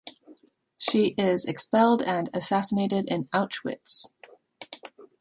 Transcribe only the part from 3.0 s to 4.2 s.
in Auschwitz.